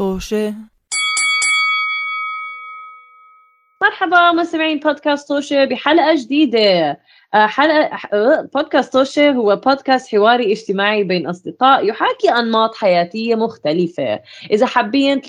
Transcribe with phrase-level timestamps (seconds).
[0.00, 0.54] طوشة.
[3.82, 7.00] مرحبا مستمعين بودكاست طوشة بحلقة جديدة.
[7.34, 14.20] آه، حلقة آه، بودكاست طوشة هو بودكاست حواري اجتماعي بين أصدقاء يحاكي أنماط حياتية مختلفة.
[14.50, 15.20] إذا حابين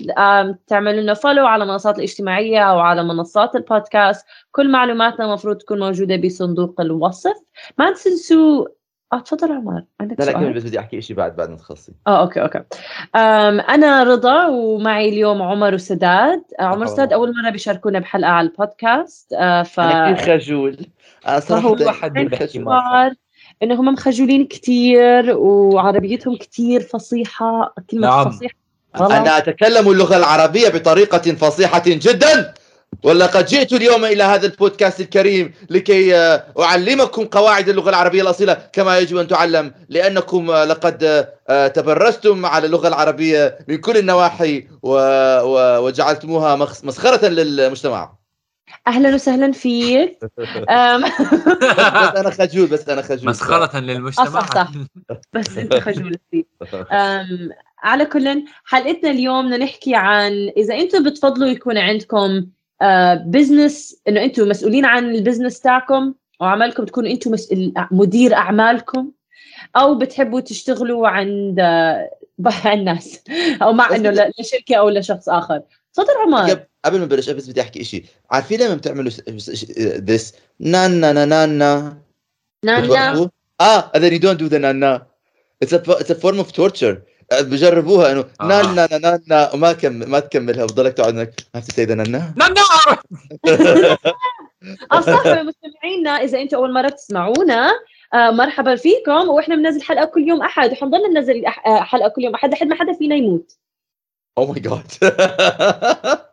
[0.66, 6.16] تعملوا لنا فولو على المنصات الاجتماعية أو على منصات البودكاست كل معلوماتنا المفروض تكون موجودة
[6.16, 7.36] بصندوق الوصف.
[7.78, 8.66] ما تنسوا
[9.12, 11.92] آه تفضل عمر عندك لا لا كمل؟ بس بدي أحكي شيء بعد بعد ما تخلصي.
[12.06, 12.58] آه okay okay.
[13.16, 16.42] أم أنا رضا ومعي اليوم عمر وسداد.
[16.60, 16.84] آه، عمر.
[16.84, 19.32] وسداد أول مرة بيشاركونا بحلقة على البودكاست.
[19.32, 20.76] آه، ف أنا كثير خجول.
[21.28, 23.12] أنا صراحة واحد صار
[23.62, 28.30] إنه هم مخجولين كثير وعربيتهم كثير فصيحة كلمة نعم.
[28.30, 28.54] فصيحة.
[28.96, 32.54] غلط أنا أتكلم اللغة العربية بطريقة فصيحة جدا.
[33.02, 38.98] ولقد جئت اليوم إلى هذا البودكاست الكريم لكي آه، أعلمكم قواعد اللغة العربية الأصيلة كما
[38.98, 44.68] يجب أن تعلم لأنكم آه، لقد آه، تبرزتم على اللغة العربية من كل النواحي.
[44.82, 48.12] وجعلتموها مسخرة للمجتمع.
[48.86, 50.18] أهلا وسهلا فيك.
[50.38, 53.28] بس أنا خجول بس أنا خجول.
[53.30, 54.70] مسخرة آه، للمجتمع صح صح.
[55.32, 56.16] بس أنت خجول
[56.92, 57.50] أم،
[57.82, 62.46] على كل حلقتنا اليوم بدنا نحكي عن إذا أنتم بتفضلوا يكون عندكم
[63.14, 67.34] business إنه أنتم مسؤولين عن ال business تاعكم وعملكم تكونوا أنتم
[67.90, 69.10] مدير أعمالكم
[69.76, 72.10] أو بتحبوا تشتغلوا عند آه،
[72.66, 73.20] الناس
[73.62, 75.62] أو مع إنه لشركة أو لشخص آخر.
[75.94, 76.50] تفضل عمر.
[76.84, 79.10] قبل- ما نبلش بس بدي أحكي شيء عارفين لما بتعملوا
[79.98, 81.98] ذس نانا نا نا نانا.
[82.64, 83.26] بتوقفوا؟
[83.60, 85.06] آه and then you don't do the نانا.
[85.64, 86.84] It's a it's a form of torture.
[86.84, 87.02] آه،
[87.40, 88.44] بجربوها إنه آه.
[88.46, 92.34] نانا نا نا وما كم ما تكملها بضلك تقعد انك ما to say the نانا
[92.36, 92.54] نعم
[94.92, 97.70] أه صح مستمعينا إذا أنتم أول مرة تسمعونا
[98.14, 99.28] آه مرحبا فيكم.
[99.28, 100.72] وإحنا بننزل حلقة كل يوم أحد.
[100.72, 103.56] وحنضل ننزل حلقة كل يوم أحد لحد ما حدا فينا يموت.
[104.38, 104.92] oh my god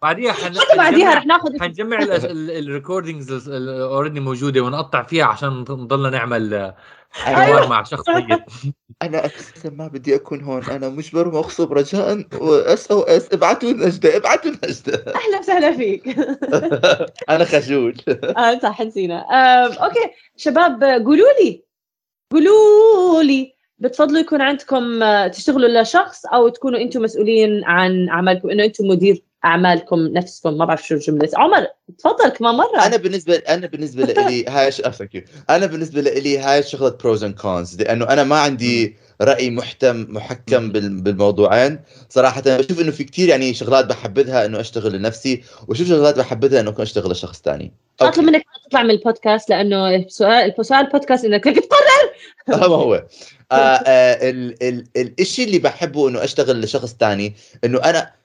[0.02, 0.59] بعديها حن...
[0.59, 6.73] حتى بعديها رح ناخذ حنجمع ال recordings already موجودة ونقطع فيها عشان نضلنا نعمل
[7.11, 8.39] حوار مع شخص طيب
[9.02, 12.25] أنا أساسا ما بدي أكون هون أنا مجبر ومغصوب رجاء
[12.73, 14.93] SOS ابعتوا نجده ابعتوا نجده
[15.25, 16.08] أهلا وسهلا فيك.
[17.30, 17.98] أنا خجول.
[18.37, 19.25] آه صح نسينا.
[19.86, 19.99] okay.
[20.37, 21.64] شباب قولوا لي
[22.31, 28.64] قولوا لي بتفضلوا يكون عندكم آه، تشتغلوا لشخص أو تكونوا أنتم مسؤولين عن أعمالكم إنه
[28.65, 31.30] أنتم مدير أعمالكم نفسكم ما بعرف شو الجملة.
[31.36, 31.67] عمر
[31.98, 32.86] تفضل كمان مرة.
[32.86, 34.72] أنا بالنسبة أنا بالنسبة لي هاي
[35.50, 40.72] أنا بالنسبة لي هاي شغله pros and cons لأنه أنا ما عندي رأي محتم محكم
[40.72, 41.02] بال...
[41.02, 41.80] بالموضوعين.
[42.10, 46.70] صراحة بشوف إنه في كتير يعني شغلات بحبذها إنه أشتغل لنفسي وشوف شغلات بحبذها إنه
[46.70, 51.48] أكون أشتغل لشخص ثاني أطلب منك ما تطلع من البودكاست لأنه سؤال سؤال البودكاست إنك
[51.48, 53.05] بدك تقرر ما هو.
[53.52, 54.64] آه آه ال...
[54.64, 54.83] ال...
[54.98, 58.18] الإشي اللي بحبه إنه أشتغل لشخص ثاني إنه أنا ان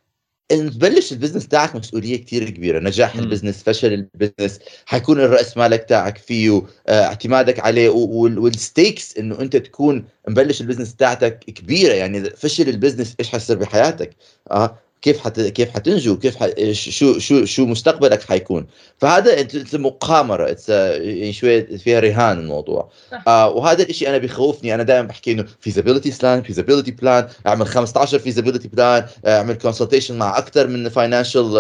[0.49, 2.79] تبلش ال business تاعك مسؤولية كتير كبيرة.
[2.81, 3.23] نجاح مم.
[3.23, 9.17] ال business فشل ال business حيكون الرأس مالك تاعك فيه آه، اعتمادك عليه وال stakes
[9.19, 11.93] إنه أنت تكون مبلش ال business تاعتك كبيرة.
[11.95, 14.11] يعني فشل ال business إيش حيصير بحياتك؟
[14.51, 16.49] آه كيف حت كيف حتنجو كيف ح...
[16.73, 18.67] شو شو شو مستقبلك حيكون
[18.99, 23.25] فهذا مقامرة it's يعني شوية فيها رهان الموضوع صح.
[23.29, 28.19] آه وهذا الشيء أنا بخوفني أنا دائما بحكي إنه feasibility plan feasibility plan أعمل 15
[28.19, 31.57] feasibility plan أعمل consultation مع أكثر من financial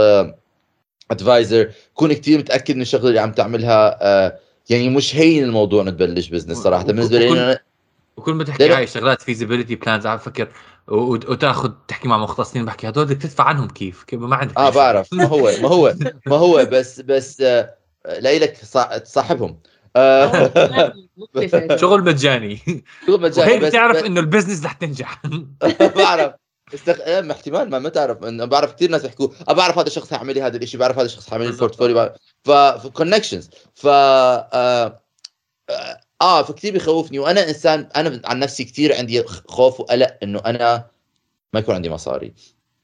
[1.10, 4.38] advisor كون كثير متأكد من الشغله اللي عم تعملها آه
[4.70, 7.58] يعني مش هين الموضوع إنه تبلش business صراحة بالنسبة لي
[8.16, 8.72] وكل- ما تحكي.
[8.72, 10.48] هاي شغلات feasibility plans عم فكر
[10.88, 14.74] وتاخذ تحكي مع مختصين بحكي هدول بدك تدفع عنهم كيف؟ كيف؟ ما عندك آه شغل.
[14.74, 15.12] بعرف.
[15.12, 15.94] ما هو ما هو
[16.26, 17.74] ما هو بس بس آه
[18.20, 18.56] لك
[19.04, 19.60] تصاحبهم
[19.96, 20.52] آه.
[21.80, 22.84] شغل مجاني.
[23.06, 25.22] شو مجال وهيك بتعرف إنه ال business رح تنجح.
[25.96, 26.32] بعرف.
[26.74, 27.00] استخ...
[27.00, 28.24] إيه، احتمال ما ما تعرف.
[28.24, 31.06] أنا بعرف كثير ناس بيحكوا أه بعرف هذا الشخص حيعمل لي هذا الشيء بعرف هذا
[31.06, 31.50] الشخص حيعمل لي.
[31.50, 32.12] ال portfolio
[32.44, 32.50] ف
[32.86, 35.00] connections ف آه...
[36.24, 40.86] آه فكثير بيخوفني وأنا إنسان أنا عن نفسي كثير عندي خوف وقلق إنه أنا
[41.52, 42.34] ما يكون عندي مصاري.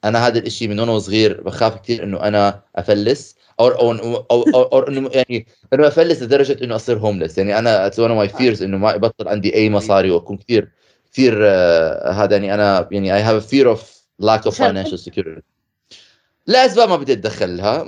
[0.05, 4.43] أنا هذا الشيء من وأنا صغير بخاف كثير إنه أنا أفلس أو أو أو, أو,
[4.43, 8.29] أو, أو إنه يعني إنه أفلس لدرجة إنه أصير homeless يعني أنا it's one my
[8.29, 10.69] fears إنه ما يبطل عندي أي مصاري وأكون كثير
[11.13, 15.43] كثير آه هذا يعني أنا يعني I have fear of lack of financial security
[16.47, 17.85] لاسباب ما بدي اتدخلها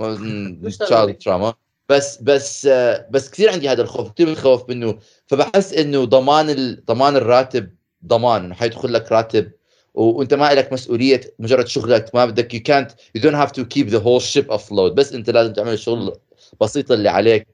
[0.81, 1.19] child.
[1.19, 1.55] trauma
[1.89, 2.67] بس بس
[3.11, 4.99] بس كثير عندي هذا الخوف كثير بخوف منه.
[5.27, 7.71] فبحس إنه ضمان ضمان الراتب
[8.07, 9.53] ضمان انه حيدخل لك راتب
[9.95, 13.89] وأنت ما لك مسؤولية مجرد شغلك ما بدك يو كانت يو دونت هاف تو كيب
[13.89, 16.13] ذا هول شيب افلود بس أنت لازم تعمل الشغل
[16.53, 17.47] البسيط اللي عليك.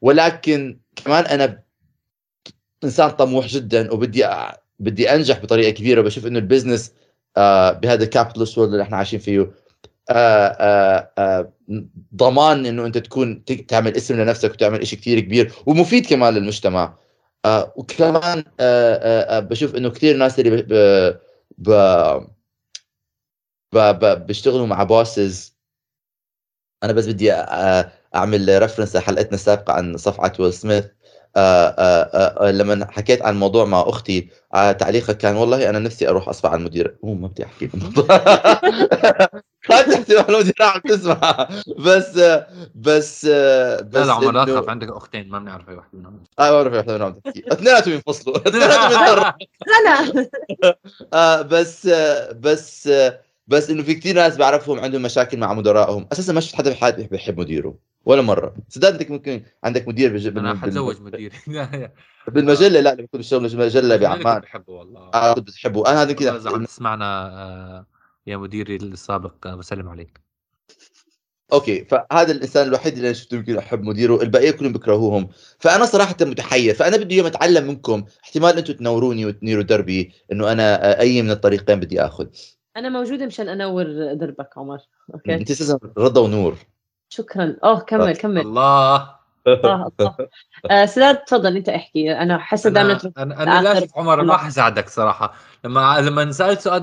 [0.00, 1.62] ولكن كمان أنا
[2.84, 4.28] إنسان طموح جدا وبدي
[4.78, 6.00] بدي أنجح بطريقة كبيرة.
[6.00, 6.92] وبشوف إنه ال business
[7.36, 9.40] آه بهذا ال capitalist world اللي إحنا عايشين فيه
[10.10, 11.52] آه آه آه
[12.16, 16.94] ضمان إنه أنت تكون تعمل اسم لنفسك وتعمل شيء كثير كبير ومفيد كمان للمجتمع.
[17.44, 20.72] آه وكمان آه آه آه بشوف إنه كثير ناس اللي ب
[21.58, 21.70] ب
[23.72, 25.56] ب بيشتغلوا مع bosses
[26.84, 30.84] أنا بس بدي أ- أ- أعمل reference لحلقتنا السابقة عن صفعه ويل سميث
[31.36, 36.08] آه، آه، آه، لما حكيت عن الموضوع مع أختي آه، تعليقها كان والله أنا نفسي
[36.08, 37.70] أروح اصفع على المدير مو ما بدي أحكي.
[39.70, 41.48] لا تحسب المدير عم تسمع.
[41.78, 42.18] بس
[42.74, 46.24] بس بس لا لا عمر تخاف عندك أختين ما بنعرف أي واحدة منهم.
[46.38, 48.36] آه ما بعرف إحنا عم تحكي اثنيناتهم ينفصلوا.
[48.48, 49.34] اثنيناتهم
[49.86, 50.18] أنا.
[51.12, 51.86] آه بس
[52.40, 52.90] بس
[53.48, 57.02] بس إنه في كثير ناس بعرفهم عندهم مشاكل مع مدرائهم أساسا ما شفت حدا بحياتي
[57.02, 57.74] بيحب مديره
[58.04, 58.54] ولا مرة.
[58.68, 60.26] سداد انك ممكن عندك مدير بج...
[60.26, 61.30] أنا حتزوج مديري
[62.28, 65.10] بالمجلة؟ لا لما كنت بشتغل مجلة بعمان بحبه والله.
[65.14, 65.90] آه كنت بتحبه.
[65.90, 67.86] أنا هذا والله إذا عم كذا تسمعنا آه،
[68.26, 70.20] يا مديري السابق بسلم عليك.
[71.52, 75.28] okay فهذا الإنسان الوحيد اللي أنا شفته يمكن أحب مديره البقيه كلهم بيكرهوهم.
[75.58, 81.00] فأنا صراحة متحير فأنا بدي يوم أتعلم منكم احتمال أنتم تنوروني وتنيروا دربي إنه أنا
[81.00, 82.26] أي من الطريقين بدي آخذ.
[82.76, 83.84] أنا موجودة مشان أنور
[84.14, 84.78] دربك عمر.
[85.14, 86.56] okay؟ أنت أساسا رضا ونور.
[87.08, 87.56] شكرا.
[87.64, 88.40] أوه كمل كمل.
[88.40, 89.16] الله.
[89.46, 90.16] الله الله.
[90.70, 92.12] آه سداد تفضل أنت احكي.
[92.12, 95.34] أنا حاسة دائما أنا أنا, أنا للاسف عمر ما حساعدك صراحة.
[95.64, 96.82] لما لما سألت سؤال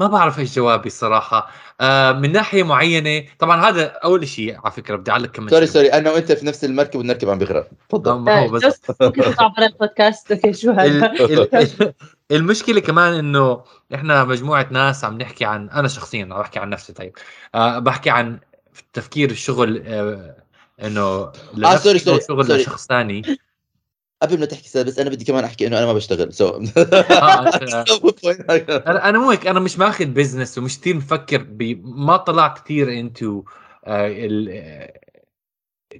[0.00, 1.50] ما بعرف إيش جوابي الصراحه
[1.80, 5.66] آه من ناحية معينة طبعا هذا أول شيء على فكرة بدي اعلق كمان sorry.
[5.66, 7.68] sorry أنا وأنت في نفس المركب والمركب عم بيغرق.
[7.88, 8.10] تفضل.
[8.10, 10.32] آه، ما هو بس برا البودكاست.
[10.32, 11.94] okay شو هذا؟ ال- ال-
[12.32, 16.92] المشكلة كمان إنه إحنا مجموعة ناس عم نحكي عن أنا شخصيا عم بحكي عن نفسي
[16.92, 17.12] طيب.
[17.54, 18.38] آه بحكي عن
[18.92, 20.36] تفكير الشغل آه
[20.82, 22.62] إنه لنفسي sorry، sorry، sorry.
[22.62, 23.22] لشخص ثاني.
[24.22, 26.62] قبل ما تحكي بس أنا بدي كمان أحكي إنه أنا ما بشتغل سو آه،
[28.90, 31.46] أنا أنا مو هيك أنا مش ماخذ business ومش كثير مفكر.
[31.82, 33.42] ما طلعت كثير انتو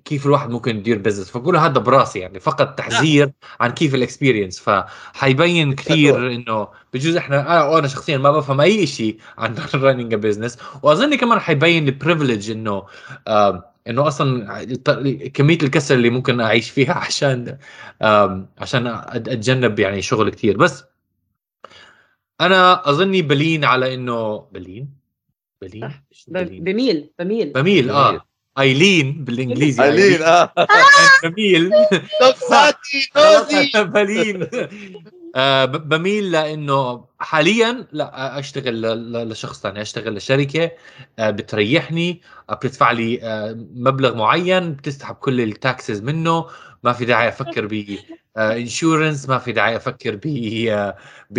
[0.04, 4.60] كيف الواحد ممكن يدير business فبقول هذا براسي يعني فقط تحذير عن كيف ال experience
[4.60, 10.58] فحيبين كثير إنه بجوز إحنا أنا أنا شخصيا ما بفهم أي شيء عن running business
[10.82, 12.86] وأظن كمان حيبين ال privilege إنه
[13.28, 14.64] آم، إنه أصلا
[15.34, 17.58] كمية الكسل اللي ممكن أعيش فيها عشان
[18.58, 20.84] عشان أتجنب يعني شغل كثير بس
[22.40, 24.88] أنا أظني بلين على إنه بلين؟
[25.62, 25.90] بلين؟
[26.28, 27.52] بميل بميل.
[27.52, 28.26] بميل آه.
[28.58, 30.52] أيلين بالإنجليزي أيلين آه.
[31.24, 31.70] بميل.
[32.22, 34.48] نفساتي نوزي بلين.
[35.36, 38.82] آه، بميل لإنه حاليا لا أشتغل
[39.30, 40.70] لشخص ثاني أشتغل لشركة
[41.18, 42.20] آه، بتريحني
[42.50, 43.20] آه، بتدفع لي
[43.74, 46.46] مبلغ معين بتسحب كل ال taxes منه
[46.84, 47.98] ما في داعي أفكر ب
[48.38, 50.20] insurance ما في داعي أفكر ب
[51.30, 51.38] ب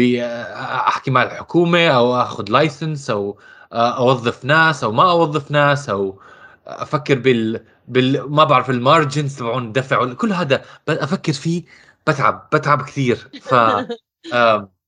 [0.87, 3.39] أحكي مع الحكومة أو أخذ license أو
[3.73, 6.19] أوظف ناس أو ما أوظف ناس أو
[6.67, 11.63] أفكر بال بال ما بعرف ال margins تبعون الدفع كل هذا أفكر فيه
[12.07, 13.15] بتعب بتعب كثير.
[13.41, 13.53] ف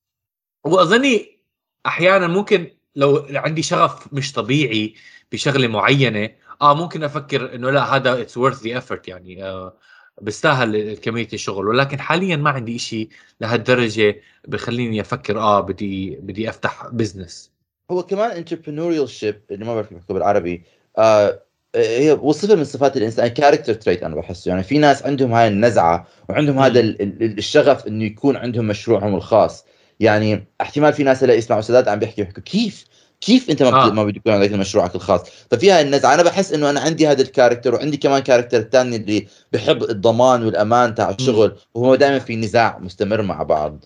[0.65, 1.39] وأظني
[1.85, 4.95] أحيانا ممكن لو عندي شغف مش طبيعي
[5.31, 6.29] بشغلة معينة
[6.61, 9.77] آه ممكن أفكر إنه لا هذا it's worth the effort يعني آه
[10.21, 11.67] بيستاهل كمية الشغل.
[11.67, 13.09] ولكن حاليا ما عندي إشي
[13.41, 17.51] لهالدرجة بخليني أفكر آه بدي بدي أفتح business
[17.91, 20.63] هو كمان entrepreneurship اللي ما بعرف بالعربي
[20.97, 21.44] آه
[21.75, 24.49] هي وصفة من صفات الإنسان character trait أنا بحسه.
[24.49, 29.15] يعني في ناس عندهم هاي النزعة وعندهم هذا ال- ال- الشغف إنه يكون عندهم مشروعهم
[29.15, 29.65] الخاص.
[29.99, 32.85] يعني احتمال في ناس هلا يسمعوا سداد عم بيحكي بيحكوا كيف؟
[33.21, 33.89] كيف أنت ما آه.
[33.89, 36.13] ما بده يكون عندك مشروعك الخاص؟ ففي هاي النزعة.
[36.13, 40.43] أنا بحس إنه أنا عندي هذا ال character وعندي كمان character ثاني اللي بحب الضمان
[40.43, 43.85] والأمان تاع الشغل وهو دائما في نزاع مستمر مع بعض.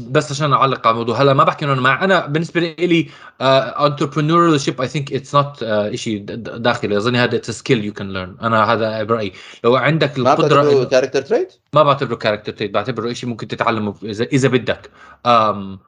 [0.00, 1.22] بس عشان أعلق على الموضوع.
[1.22, 3.08] هلا ما بحكي إنه أنا مع أنا بالنسبة لي
[3.40, 6.96] entrepreneurship I think it's not شيء داخلي.
[6.96, 9.32] أظن هذا it's skill you can learn أنا هذا برأيي.
[9.64, 13.48] لو عندك ما القدرة بتعتبره إنه- كاركتر تريت؟ ما بعتبره كاركتر تريت بعتبره شيء ممكن
[13.48, 14.90] تتعلمه اذا إذا بدك.
[15.26, 15.78] أم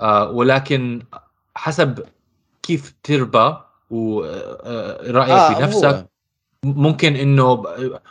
[0.00, 1.02] آه ولكن
[1.54, 2.04] حسب
[2.62, 3.56] كيف تربى
[3.90, 6.06] ورايك آه، بنفسك هو.
[6.64, 7.62] ممكن إنه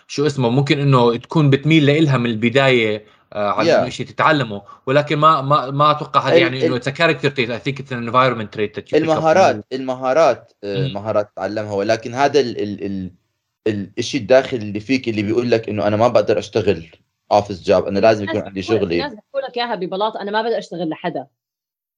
[0.08, 3.02] شو اسمه ممكن إنه تكون بتميل لإلها من البداية آه
[3.34, 3.76] على Yeah.
[3.76, 4.62] إنه شيء تتعلمه.
[4.86, 8.04] ولكن ما ما ما أتوقع هذا يعني إنه it's character trait I think it's an
[8.08, 10.88] environment trait المهارات المهارات آه،.
[10.88, 13.12] مهارات تتعلمها ولكن هذا ال ال
[13.68, 16.88] ال الشيء الداخلي اللي فيك اللي بيقول لك إنه أنا ما بقدر أشتغل
[17.32, 18.98] اوفيس جاب أنا لازم يكون عندي شغلي.
[18.98, 21.28] ناس بيحكوا لك إياها ببلاط أنا ما بدي أشتغل لحدا.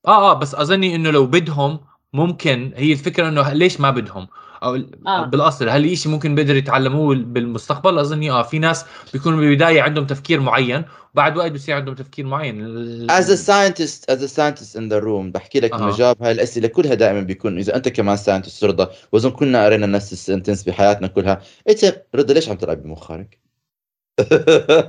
[0.07, 1.79] آه آه بس أظني إنه لو بدهم
[2.13, 4.27] ممكن هي الفكرة إنه ليش ما بدهم؟
[4.63, 4.75] أو
[5.07, 5.25] آه.
[5.25, 10.39] بالأصل هل الشيء ممكن بيقدر يتعلموه بالمستقبل اظني آه في ناس بيكونوا بالبداية عندهم تفكير
[10.39, 15.01] معين وبعد وقت بصير عندهم تفكير معين as a scientist as a scientist in the
[15.03, 15.91] room بحكي لك انه أها.
[15.91, 20.13] جواب هاي الأسئلة كلها دائما بيكون إذا أنت كمان scientist رضا وأظن كلنا قرينا نفس
[20.13, 23.50] ال sentence بحياتنا كلها انت رضا ليش عم تلعب بمخارك؟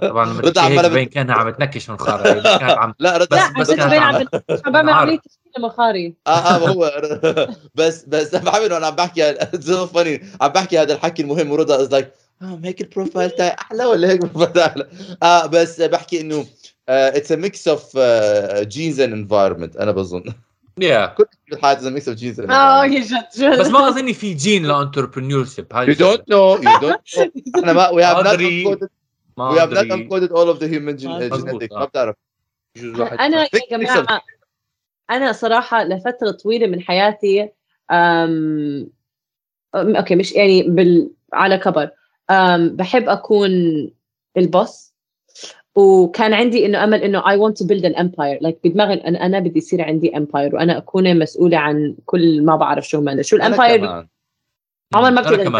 [0.00, 1.96] طبعا هيك بت- بين كانها عم تنكش من
[2.60, 4.28] كانت عم لا رضا لا بس بس كانت بين عم- عم
[4.66, 4.90] عم بعمل.
[4.92, 6.92] عمليه تشكيل مخاري آه آه ما هو.
[7.74, 9.34] بس بس أنا انه أنا عم بحكي.
[9.66, 12.12] so funny عم بحكي هذا الحكي المهم ورضا is like
[12.42, 14.86] آه هيك ال profile تاعي أحلى ولا هيك ال profile تاعي أحلى
[15.22, 16.46] آه بس بحكي إنه
[16.88, 17.98] it's a mix of
[18.60, 20.22] genes and environment أنا بظن.
[20.78, 23.60] يا كل شيء بالحياة is mix of genes آه يا جد جد.
[23.60, 27.28] بس ما اظني في gene ل entrepreneurship You don't know you don't know.
[27.58, 27.90] إحنا ما
[28.22, 28.64] not أدري.
[28.64, 28.88] encoded
[29.36, 31.84] ما we have not encoded all of the human gen- ما آه.
[31.84, 32.16] بتعرف.
[32.84, 33.18] واحد.
[33.18, 34.22] أنا يا جماعة
[35.10, 37.50] أنا صراحة لفترة طويلة من حياتي
[37.90, 38.90] أم...
[39.74, 41.10] okay مش يعني بال...
[41.32, 41.90] على كبر.
[42.30, 42.76] أم...
[42.76, 43.50] بحب أكون
[44.36, 44.92] ال boss
[45.74, 48.38] وكان عندي إنه أمل إنه I want to build an empire.
[48.40, 52.88] Like بدماغي أن أنا بدي يصير عندي empire وأنا أكون مسؤولة عن كل ما بعرف
[52.88, 54.06] شو هم شو ال empire.
[54.94, 55.50] عمر ما بتقدر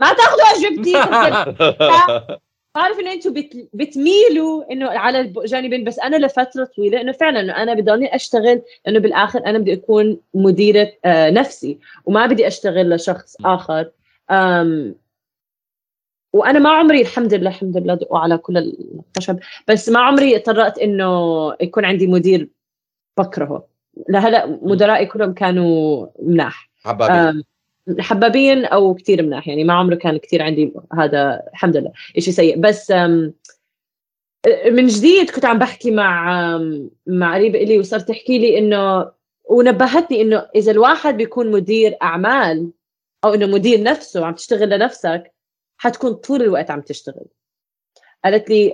[0.00, 0.94] ما تاخذوا أجوبتي
[2.80, 3.68] بعرف إنه أنتم بت...
[3.72, 8.98] بتميلوا إنه على الجانبين بس أنا لفترة طويلة إنه فعلا إنه أنا بضلني أشتغل إنه
[8.98, 13.36] بالآخر أنا بدي أكون مديرة آه نفسي وما بدي أشتغل لشخص.
[13.44, 13.90] آخر.
[14.30, 14.94] أم
[16.32, 18.56] وأنا ما عمري الحمد لله الحمد لله دقوا على كل
[19.16, 21.10] الخشب بس ما عمري اضطرت إنه
[21.60, 22.48] يكون عندي مدير
[23.18, 23.66] بكرهه.
[24.08, 26.70] لهلأ مدرائي كلهم كانوا مناح.
[26.84, 27.44] حبابي
[27.88, 29.48] أم، حبابين أو كثير مناح.
[29.48, 32.58] يعني ما عمره كان كثير عندي هذا الحمد لله شيء سيء.
[32.60, 32.90] بس
[34.72, 36.58] من جديد كنت عم بحكي مع
[37.06, 39.12] مع قريبة إلي وصارت تحكي لي إنه
[39.50, 42.70] ونبهتني إنه إذا الواحد بيكون مدير أعمال
[43.24, 45.32] أو إنه مدير نفسه عم تشتغل لنفسك
[45.76, 47.26] حتكون طول الوقت عم تشتغل.
[48.24, 48.72] قالت لي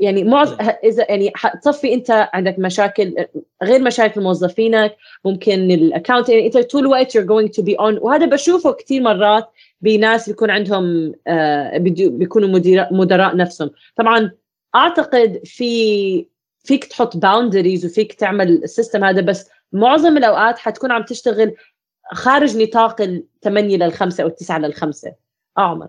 [0.00, 3.14] يعني معظم إذا يعني حتصفي أنت عندك مشاكل
[3.62, 8.02] غير مشاكل موظفينك ممكن ال account يعني أنت طول الوقت you're going to be on
[8.02, 13.70] وهذا بشوفه كثير مرات بناس بيكون عندهم آه بيكونوا مدير مدراء نفسهم.
[13.96, 14.30] طبعا
[14.74, 16.26] أعتقد في
[16.64, 21.54] فيك تحط boundaries وفيك تعمل ال system هذا بس معظم الأوقات حتكون عم تشتغل
[22.12, 25.14] خارج نطاق الثمانية للخمسة أو التسعة للخمسة
[25.58, 25.88] آه عمر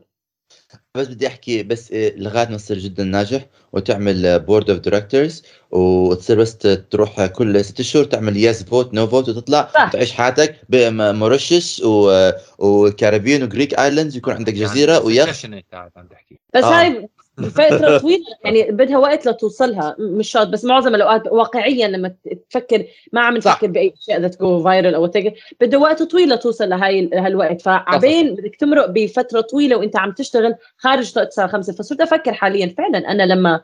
[0.96, 6.58] بس بدي أحكي بس لغايه ما تصير جدا ناجح وتعمل board of directors وتصير بس
[6.91, 9.89] تروح كل ست شهور تعمل yes vote no vote وتطلع صح.
[9.93, 16.08] تعيش حياتك بموريشيوس و- والكاريبيين و Greek islands يكون عندك جزيرة ويخت يعني قاعد عم
[16.08, 16.79] تحكي بس آه.
[16.79, 18.25] هاي فترة طويلة.
[18.43, 19.95] يعني بدها وقت لتوصلها.
[20.00, 22.13] مش شرط بس معظم الأوقات واقعيا لما
[22.50, 23.38] تفكر ما عم.
[23.38, 25.31] نفكر أشياء that go viral أو whatever.
[25.61, 27.61] بده وقت طويل لتوصل لهاي لهالوقت.
[27.61, 31.73] فعبين بدك تمرق بفترة طويلة وأنت عم تشتغل خارج الساعة خمسة.
[31.73, 32.73] فصرت أفكر حاليا.
[32.77, 33.61] فعلا أنا لما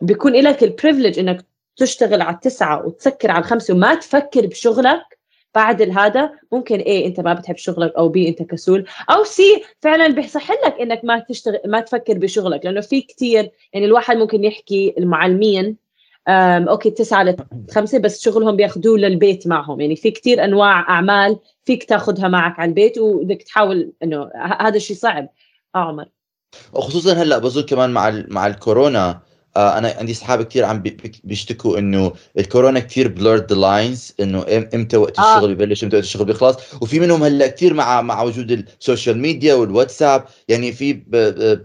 [0.00, 1.44] بيكون لك ال privilege إنك
[1.76, 5.15] تشتغل على التسعة وتسكر على الخمسة وما تفكر بشغلك
[5.56, 8.84] بعد هذا ممكن إيه أنت ما بتحب شغلك أو بي أنت كسول.
[9.10, 12.64] أو سي فعلا بيصح لك إنك ما تشتغل ما تفكر بشغلك.
[12.64, 15.76] لأنه في كتير يعني الواحد ممكن يحكي المعلمين
[16.28, 17.36] okay تسعة
[17.68, 19.80] لخمسة بس شغلهم بياخذوه للبيت معهم.
[19.80, 24.96] يعني في كتير أنواع أعمال فيك تاخذها معك على البيت وبدك تحاول إنه هذا الشيء
[24.96, 25.28] صعب.
[25.74, 26.06] آه عمر.
[26.72, 29.20] وخصوصا هلأ بظن كمان مع مع الكورونا.
[29.56, 34.42] أنا عندي اصحاب كثير عم بي- بي- بيشتكوا إنه الكورونا كثير blurred the lines إنه
[34.42, 35.36] إم- إمتى وقت آه.
[35.36, 39.18] الشغل ببلش إمتى وقت الشغل بيخلص وفي منهم هلأ كثير مع مع وجود ال social
[39.18, 40.24] media والواتساب.
[40.48, 40.92] يعني في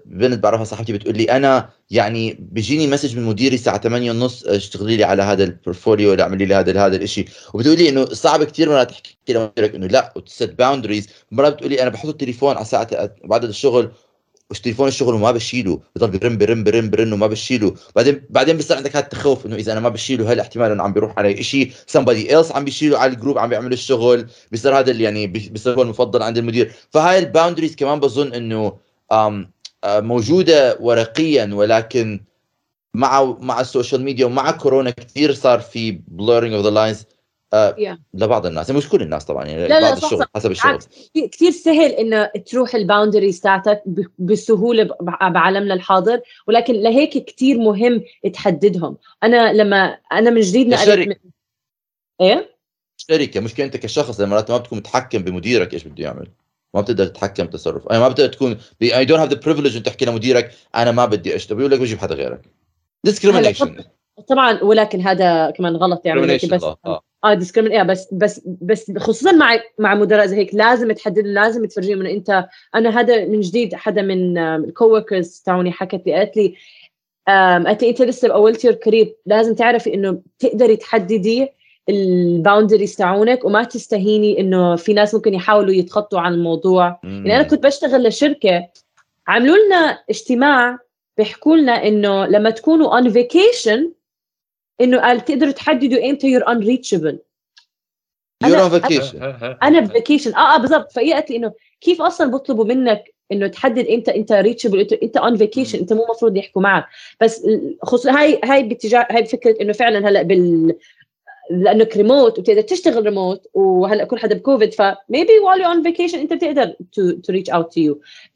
[0.05, 4.97] بنت بعرفها صاحبتي بتقول لي أنا يعني بيجيني message من مديري الساعة 8 ونص اشتغلي
[4.97, 8.43] لي على هذا ال portfolio ولا اعملي لي هذا هذا الشيء وبتقول لي إنه صعب
[8.43, 12.65] كثير مرات تحكي لمديرك إنه لا وت set boundaries مرات بتقولي أنا بحط التليفون على
[12.65, 12.89] ساعه
[13.23, 13.91] بعد الشغل
[14.51, 17.75] وش تليفون الشغل وما بشيله بضل برن برن برن برن وما بشيله.
[17.95, 20.93] بعدين بعدين بصير عندك هذا التخوف إنه إذا أنا ما بشيله هل احتمال انه عم
[20.93, 24.27] بيروح علي شيء somebody else عم بيشيله على الجروب عم بيعمل الشغل.
[24.51, 26.71] بيصير هذا اللي يعني بيصير هو المفضل عند المدير.
[26.89, 28.77] فهاي ال boundaries كمان بظن إنه
[29.85, 32.23] موجودة ورقيا ولكن
[32.93, 37.05] مع مع ال social media ومع كورونا كثير صار في blurring of the lines.
[37.53, 37.97] آه، Yeah.
[38.13, 40.29] لبعض الناس يعني مش كل الناس طبعا يعني لا، لا، بعض صح، الشغل صح.
[40.35, 40.79] حسب الشغل.
[41.31, 43.83] كثير سهل إنه تروح ال boundaries تاعتك
[44.19, 44.89] بسهولة
[45.21, 48.03] بعالمنا الحاضر ولكن لهيك كثير مهم
[48.33, 51.07] تحددهم أنا لما أنا من جديد نقلت.
[51.07, 51.15] من...
[52.21, 52.55] إيه
[52.97, 56.27] شركه مشكله انت كشخص لما مرات ما بتكون متحكم بمديرك إيش بده يعمل
[56.73, 60.05] ما بتقدر تتحكم بتصرف أنا ما بتقدر تكون I don't have the privilege ان تحكي
[60.05, 62.41] لمديرك أنا ما بدي اشتغل بيقول لك بجيب حدا غيرك
[63.07, 63.83] discrimination
[64.27, 67.01] طبعا ولكن هذا كمان غلط يعني بس آه.
[67.23, 71.65] آه discrimin- إيه بس بس بس خصوصا مع مع مدراء زي هيك لازم تحدد لازم
[71.65, 76.37] تفرجيهم إنه أنت أنا هذا من جديد حدا من ال coworkers تاعوني حكت لي قالت
[76.37, 76.55] لي
[77.27, 81.47] قالت لي أنت لسه about your career لازم تعرفي إنه تقدري تحددي
[81.89, 86.99] ال boundaries تاعونك وما تستهيني إنه في ناس ممكن يحاولوا يتخطوا عن الموضوع.
[87.03, 88.67] يعني أنا كنت بشتغل لشركة
[89.27, 90.77] عملوا لنا اجتماع
[91.17, 93.91] بيحكوا لنا إنه لما تكونوا on vacation
[94.81, 97.19] إنه قال تقدروا تحددوا إمتى you're unreachable
[98.43, 99.23] you're on vacation
[99.63, 100.91] أنا ب vacation آه آه بالضبط.
[100.91, 105.37] فهي قالت لي إنه كيف أصلا بيطلبوا منك إنه تحدد إمتى إنت reachable انت on
[105.37, 106.85] vacation إنت مو المفروض يحكوا معك.
[107.21, 107.47] بس
[107.83, 110.75] خصوصا هاي هاي باتجاه هاي فكره إنه فعلا هلأ بال
[111.51, 116.15] لانك ريموت وبتقدر تشتغل ريموت وهلأ كل حدا بكوفيد ف maybe while you're on vacation
[116.15, 117.95] إنت بتقدر to, to reach out to you.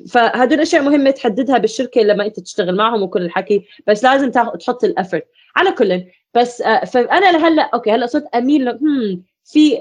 [0.10, 4.90] فهدول الاشياء مهمة تحددها بالشركة لما إنت تشتغل معهم وكل الحكي بس لازم تحط ال
[4.90, 6.04] effort على كل
[6.36, 9.77] بس آه، فأنا لهلا okay هلأ صرت أميل هم في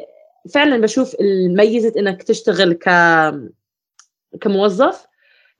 [0.54, 2.88] فعلا بشوف الميزة إنك تشتغل ك
[4.40, 5.06] كموظف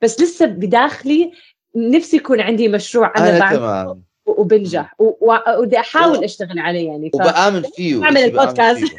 [0.01, 1.31] بس لسه بداخلي
[1.75, 4.95] نفسي يكون عندي مشروع أنا, أنا بعمله وبنجح.
[4.99, 7.15] وبدي أحاول أشتغل عليه يعني ف...
[7.15, 8.83] وبآمن فيه اعمل البودكاست.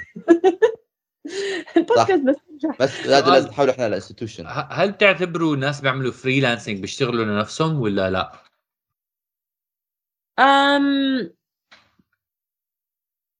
[1.77, 2.37] البودكاست بس
[2.81, 8.33] بس لازم نحاول إحنا ال institution هل تعتبروا ناس بيعملوا freelancing بيشتغلوا لنفسهم ولا لا؟
[10.39, 11.36] أم...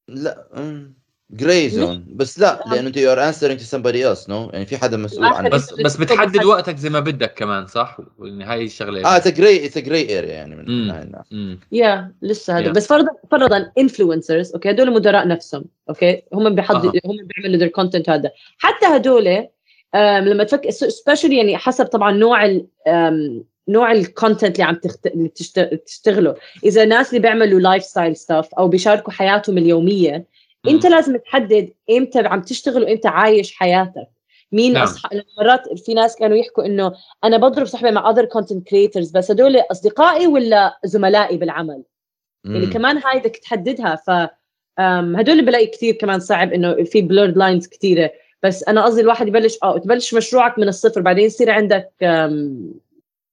[0.09, 0.47] لا
[1.31, 4.77] gray zone بس لا لأنه أنت you are answering to somebody else no يعني في
[4.77, 8.65] حدا مسؤول آخر عن بس بس بتحدد وقتك زي ما بدك كمان صح؟ يعني هاي
[8.65, 10.91] الشغلة آه it's gray it's gray area يعني من.
[10.91, 11.59] هاي.
[11.73, 12.75] يا لسه هذا Yeah.
[12.75, 16.93] بس فرضا فرضا influencers okay هدول مدراء نفسهم okay هم بيحضروا.
[17.05, 19.25] هم بيعملوا their content هذا حتى هدول
[19.95, 22.61] لما تفكر especially يعني حسب طبعا نوع
[23.69, 25.07] نوع ال content اللي عم تخت...
[25.07, 25.61] اللي تشت...
[25.87, 30.27] تشتغله إذا ناس اللي بيعملوا lifestyle stuff أو بيشاركوا حياتهم اليومية
[30.69, 34.09] أنت لازم تحدد إمتى عم تشتغل وإمتى عايش حياتك.
[34.53, 34.83] مين نعم.
[34.83, 35.03] أصح...
[35.39, 36.93] مرات في ناس كانوا يحكوا إنه
[37.25, 41.83] أنا بضرب صحبه مع other content creators بس هدول أصدقائي ولا زملائي بالعمل؟
[42.45, 42.73] يعني مم.
[42.73, 43.97] كمان هاي بدك تحددها.
[44.07, 44.11] ف
[44.81, 48.11] هدول بلاقي كثير كمان صعب إنه في blurred lines كثيره
[48.43, 51.93] بس أنا قصدي الواحد يبلش آه تبلش مشروعك من الصفر بعدين يصير عندك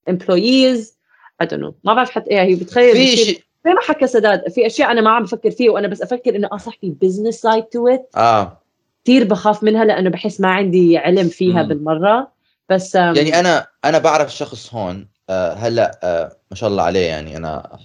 [0.10, 0.98] employees
[1.44, 1.74] know.
[1.84, 5.02] ما بعرف حتى إيه هي بتخيل في شيء زي ما حكى سداد في أشياء أنا
[5.02, 8.10] ما عم بفكر فيها وأنا بس أفكر إنه آه صح في business side to it
[8.18, 8.62] آه.
[9.04, 11.68] كثير بخاف منها لأنه بحس ما عندي علم فيها مم.
[11.68, 12.32] بالمرة.
[12.70, 17.38] بس يعني أنا أنا بعرف شخص هون آه هلأ آه ما شاء الله عليه يعني
[17.38, 17.78] أنا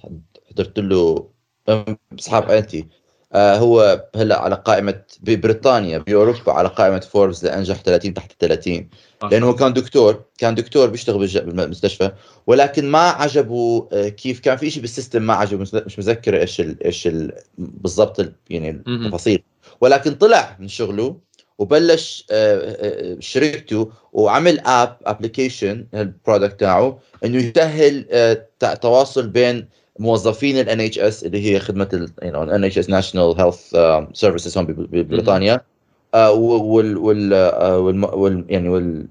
[0.51, 1.29] حضرت له
[2.19, 2.87] أصحاب عيلتي.
[3.33, 8.89] آه هو هلأ على قائمة ببريطانيا بأوروبا على قائمة فوربس لأنجح 30 تحت 30
[9.31, 12.11] لأنه هو كان دكتور كان دكتور بيشتغل بالمستشفى
[12.47, 16.83] ولكن ما عجبه آه، كيف كان في شيء بالسيستم ما عجبه مش- متذكر إيش ال
[16.83, 18.83] إيش ال بالضبط ال- يعني.
[18.87, 19.43] التفاصيل.
[19.81, 21.17] ولكن طلع من شغله
[21.57, 28.05] وبلش آه، آه، شركته وعمل app application ال product تاعه إنه يسهل
[28.81, 29.67] تواصل بين
[29.99, 31.89] موظفين ال NHS اللي هي خدمة
[32.23, 33.75] ال NHS national health
[34.19, 35.61] services هون بب- ببريطانيا
[36.13, 39.07] وال وال آه، وال يعني وال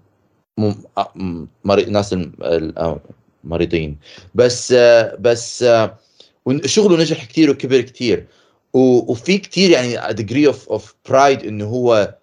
[0.98, 3.00] آه، م- مري- الناس الم- ال- آه،
[3.44, 3.98] مريضين.
[4.34, 5.98] بس آه، بس آه،
[6.64, 8.26] شغله نجح كثير وكبر كثير
[8.74, 12.14] وفي كثير يعني degree of of pride إنه هو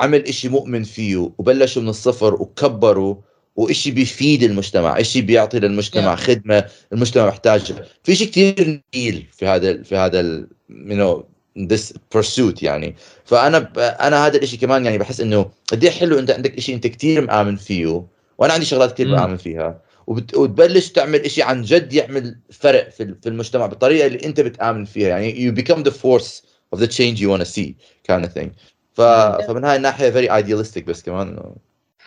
[0.00, 3.14] عمل إشي مؤمن فيه وبلشوا من الصفر وكبروا
[3.56, 6.16] وإشي بيفيد المجتمع إشي بيعطي للمجتمع.
[6.16, 11.24] خدمة المجتمع محتاجها في شيء كثير نبيل في هذا في هذا ال- you know
[11.58, 13.78] this pursuit يعني فأنا ب...
[13.78, 17.20] أنا هذا الشيء كمان يعني بحس إنه قد إيه حلو إنت عندك شيء إنت كثير
[17.20, 18.04] مآمن فيه
[18.38, 19.08] وأنا عندي شغلات كثير.
[19.08, 19.82] مآمن فيها.
[20.06, 25.08] وتبلش تعمل شيء عن جد يعمل فرق في في المجتمع بالطريقة اللي إنت بتآمن فيها
[25.08, 26.42] يعني you become the force
[26.74, 27.74] of the change you want to see
[28.10, 28.48] kind of thing
[28.92, 29.00] ف...
[29.48, 31.54] فمن هاي الناحية very idealistic بس كمان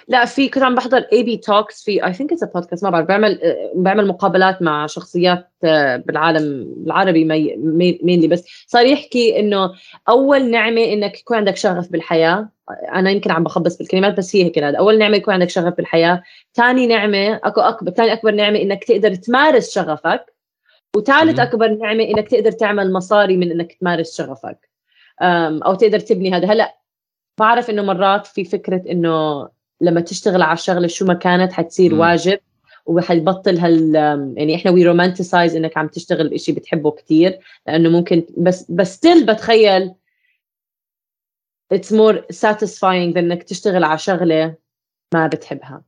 [0.08, 3.40] لا في كنت عم بحضر AB Talks في I think it's بودكاست ما بعرف بعمل
[3.76, 7.26] بعمل مقابلات مع شخصيات آه، بالعالم العربي
[8.04, 9.72] mainly بس صار يحكي إنه
[10.10, 12.50] أول نعمة إنك يكون عندك شغف بالحياة
[12.94, 16.24] أنا يمكن عم بخبص بالكلمات بس هي هيك هذا أول نعمة يكون عندك شغف بالحياة
[16.54, 20.34] ثاني نعمة أكو أكبر ثاني أكبر نعمة إنك تقدر تمارس شغفك
[20.96, 21.40] وثالث.
[21.40, 24.70] أكبر نعمة إنك تقدر تعمل مصاري من إنك تمارس شغفك
[25.66, 26.78] أو تقدر تبني هذا هلأ
[27.40, 29.48] بعرف إنه مرات في فكرة إنه
[29.82, 31.96] لما تشتغل على الشغله شو ما كانت حتصير.
[31.96, 32.40] واجب
[32.86, 33.96] وحيبطل هال
[34.38, 39.26] يعني إحنا we romanticize إنك عم تشتغل بشيء بتحبه كتير لأنه ممكن بس بس still
[39.26, 39.94] بتخيل
[41.74, 44.56] it's more satisfying than إنك تشتغل على شغلة
[45.14, 45.84] ما بتحبها.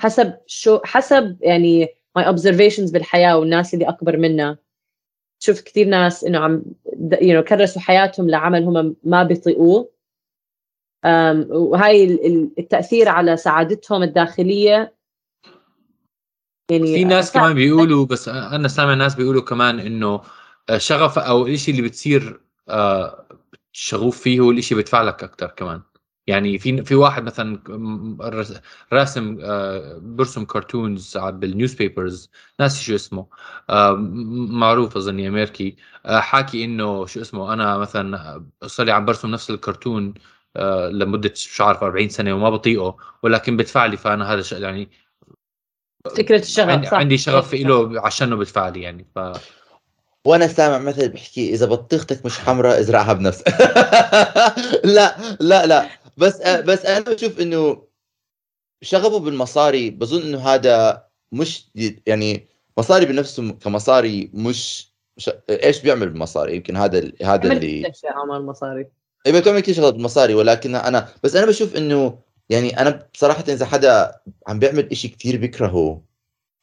[0.00, 1.86] حسب شو حسب يعني
[2.18, 4.58] my observations بالحياة والناس اللي أكبر منا.
[5.40, 6.62] تشوف كثير ناس إنه عم
[7.12, 9.90] you know, كرسوا حياتهم لعمل هم ما بيطيقوه.
[11.50, 14.94] وهاي ال- ال- التأثير على سعادتهم الداخلية.
[16.70, 20.20] يعني في ناس كمان بيقولوا بس أنا سامع ناس بيقولوا كمان إنه
[20.76, 23.26] شغف أو الشيء اللي بتصير آه،
[23.72, 25.80] شغوف فيه هو الشيء بيدفع لك أكثر كمان.
[26.26, 27.58] يعني في في واحد مثلا
[28.92, 33.26] راسم آه، برسم cartoons بال newspapers ناسي شو اسمه
[33.70, 33.92] آه،
[34.50, 39.50] معروف اظني امريكي آه، حاكي إنه شو اسمه أنا مثلا صار لي عم برسم نفس
[39.50, 40.12] الكرتون آه،
[40.90, 44.90] لمدة مش عارف 40 سنة وما بطيقه ولكن بدفع لي فأنا هذا يعني
[46.16, 46.94] فكرة الشغف عندي, صح.
[46.94, 49.18] عندي شغف له عشانه بدفع لي يعني ف
[50.24, 53.48] وأنا سامع مثل بحكي إذا بطيختك مش حمراء ازرعها بنفسك.
[54.96, 55.88] لا لا لا.
[56.16, 57.82] بس بس أنا بشوف إنه
[58.82, 61.70] شغفه بالمصاري بظن إنه هذا مش
[62.06, 68.86] يعني مصاري بنفسه كمصاري مش مش إيش بيعمل بالمصاري؟ يمكن هذا هذا اللي عمل مصاري
[69.26, 72.18] أيوه بتعمل كثير شغلات بالمصاري ولكن أنا بس أنا بشوف إنه
[72.50, 74.12] يعني أنا بصراحه إذا حدا
[74.48, 76.02] عم بيعمل إشي كثير بيكرهه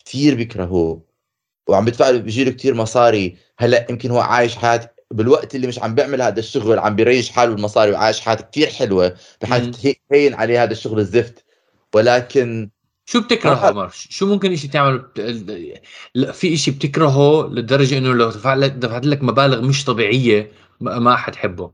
[0.06, 1.02] كثير بيكرهه
[1.68, 5.80] وعم بدفع له بيجي له كثير مصاري هلأ يمكن هو عايش حياة بالوقت اللي مش
[5.80, 9.16] عم بيعمل هذا الشغل عم بيريش حاله بالمصاري وعايش حياه كثير حلوة.
[9.42, 11.46] بحيث هين عليه هذا الشغل الزفت.
[11.96, 12.70] ولكن
[13.06, 15.82] شو بتكره عمر؟ شو ممكن إشي تعمل؟ بت-
[16.16, 21.72] لا، في إشي بتكرهه لدرجة إنه لو دفعت لك مبالغ مش طبيعية ما ما حتحبه.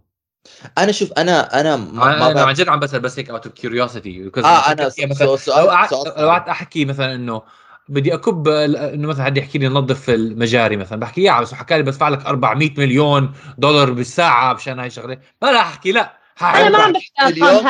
[0.77, 3.55] أنا شوف أنا أنا ما, أنا عن بعرف جد عم بسال بس هيك out of
[3.55, 7.41] curiosity آه أنا مثلا سؤال لو سؤال قعدت احكي مثلا انه
[7.89, 11.83] بدي اكب انه مثلا حد يحكي لي نظف المجاري مثلا بحكي يا بس حكى لي
[11.83, 16.77] بدفع لك 400 مليون دولار بالساعة مشان هاي الشغله ما راح احكي لا أنا ما
[16.77, 17.63] عم 400 بحكي مليون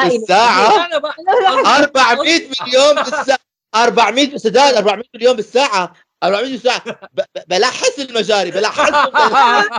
[1.94, 3.40] بقى 400 مليون بالساعة
[3.76, 6.84] 400 سداد 400 مليون بالساعة 400 بالساعة
[7.14, 9.14] ب- ب- بلحس المجاري بلحسهم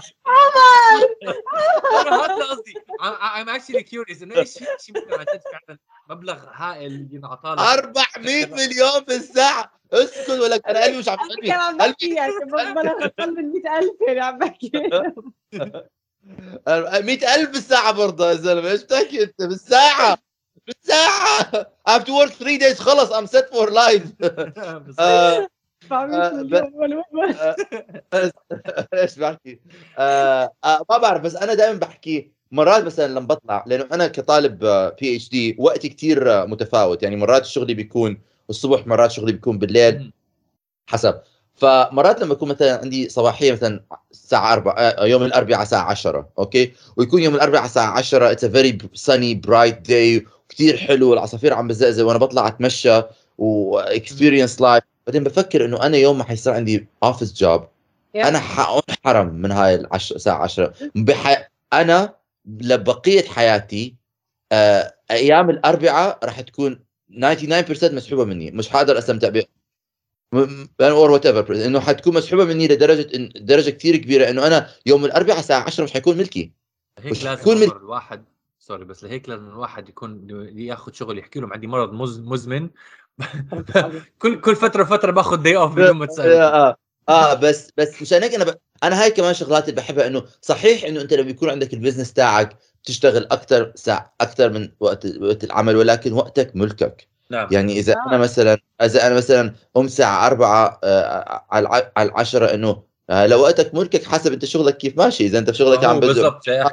[1.93, 4.23] أنا هذا قصدي I'm actually curious.
[4.23, 5.79] إنه إيش في شيء ممكن عن جد فعلا
[6.11, 11.79] مبلغ هائل ينعطى لك 400 مليون بالساعة اسكت ولا أنا قلبي مش عم قلبي عم
[11.83, 12.33] قلبي بحكي يعني
[12.75, 14.71] بلغ أقل من 100000 يعني عم بحكي.
[17.03, 18.71] 100000 بالساعة برضه يا زلمة.
[18.71, 20.19] إيش بتحكي أنت؟ بالساعة
[20.67, 21.43] بالساعة
[21.89, 22.79] I have to work 3 days.
[22.81, 24.07] خلص I'm set for life.
[25.93, 27.57] آه، 400 آه، ولا-
[28.95, 29.61] إيش بحكي؟
[29.99, 34.59] آه آه ما بعرف بس أنا دائما بحكي مرات مثلا لما بطلع لأنه أنا كطالب
[35.01, 37.03] PhD وقتي كثير متفاوت.
[37.03, 38.19] يعني مرات شغلي بيكون
[38.51, 40.13] الصبح مرات شغلي بيكون بالليل
[40.87, 41.21] حسب.
[41.57, 47.23] فمرات لما يكون مثلا عندي صباحية مثلا الساعة 4 يوم الأربعاء الساعة 10 okay؟ ويكون
[47.23, 52.07] يوم الأربعاء الساعة 10 it's a very sunny bright day كثير حلو العصافير عم بزقزق
[52.07, 53.03] وأنا بطلع أتمشى
[53.39, 57.69] و experience life بعدين بفكر إنه أنا يوم ما حيصير عندي office job
[58.17, 60.13] أنا حانحرم من هاي العش...
[60.13, 61.51] الساعة 10 بح...
[61.73, 62.15] أنا
[62.47, 63.95] لبقية حياتي
[64.53, 64.95] آه...
[65.11, 66.81] أيام الأربعاء راح تكون
[67.13, 67.15] 99%
[67.93, 68.51] مسحوبة مني.
[68.51, 69.45] مش حقدر أستمتع بها
[70.81, 75.39] or whatever إنه حتكون مسحوبة مني لدرجة إن درجة كثير كبيرة إنه أنا يوم الأربعاء
[75.39, 76.51] الساعة 10 مش حيكون ملكي.
[76.99, 78.25] هيك مش لازم من- عمر الواحد
[78.59, 82.19] sorry بس لهيك لازم الواحد يكون ياخذ شغل يحكي لهم عندي مرض مز...
[82.21, 82.71] مزمن.
[84.19, 86.77] كل كل فترة فتره باخذ day off بدون ما تسال آه
[87.09, 88.55] آه بس بس مشان هيك أنا ب...
[88.83, 92.57] أنا هاي كمان شغلات اللي بحبها إنه صحيح إنه أنت لما يكون عندك البزنس تاعك
[92.83, 97.09] بتشتغل أكثر ساعة أكثر من وقت وقت العمل ولكن وقتك ملكك.
[97.31, 97.49] نعم.
[97.51, 98.09] يعني إذا آه.
[98.09, 103.41] أنا مثلا إذا أنا مثلا قمت الساعة 4 آه على على العشرة إنه آه لو
[103.41, 105.27] وقتك ملكك حسب أنت شغلك كيف ماشي.
[105.27, 106.71] إذا أنت شغلك هو عم بزق بالضبط آه.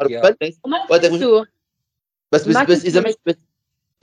[0.89, 3.35] وقتك بس بس ما بس كنت إذا مش بس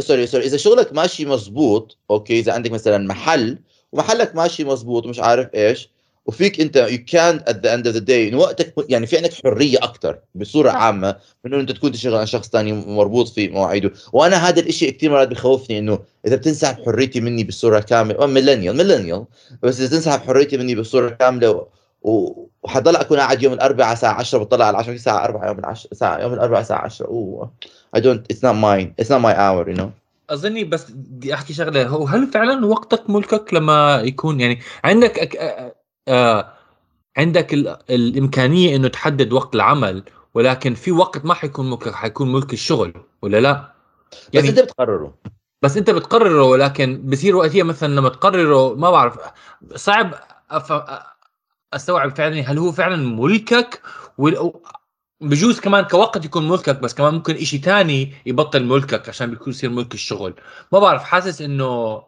[0.00, 3.58] sorry sorry إذا شغلك ماشي مزبوط okay إذا عندك مثلا محل
[3.92, 5.88] ومحلك ماشي مزبوط ومش عارف إيش
[6.26, 9.78] وفيك أنت you can at the end of the day وقتك يعني في عندك حرية
[9.78, 10.76] أكثر بصورة صح.
[10.76, 14.90] عامة من إنه أنت تكون تشتغل عن شخص ثاني مربوط في مواعيده وأنا هذا الشيء
[14.90, 19.24] كثير مرات بخوفني إنه إذا بتنسحب حريتي مني بصورة كاملة millennial millennial
[19.62, 21.66] بس إذا تنسحب حريتي مني بصورة كاملة
[22.02, 25.94] و- وحضل أكون قاعد يوم الأربعاء الساعة 10 بطلع على 10 الساعة 4 يوم العشرة
[25.94, 27.50] ساعة يوم الأربعاء الساعة 10 أوه.
[27.96, 29.90] I don't it's not mine it's not my hour you know.
[30.30, 35.36] أظني بس بدي أحكي شغلة هو هل فعلا وقتك ملكك لما يكون يعني عندك أك...
[36.08, 36.52] آه...
[37.16, 37.76] عندك ال...
[37.90, 40.02] الإمكانية إنه تحدد وقت العمل
[40.34, 43.72] ولكن في وقت ما حيكون ملكك حيكون ملك الشغل ولا لا؟
[44.12, 45.14] بس يعني أنت بتقرره.
[45.62, 49.18] بس أنت بتقرره ولكن بصير وقتها مثلا لما تقرره ما بعرف
[49.74, 50.14] صعب
[50.50, 50.72] أف...
[51.74, 53.82] أستوعب فعلا هل هو فعلا ملكك.
[55.20, 59.70] بجوز كمان كوقت يكون ملكك بس كمان ممكن إشي تاني يبطل ملكك عشان بيكون يصير
[59.70, 60.34] ملك الشغل
[60.72, 62.02] ما بعرف حاسس إنه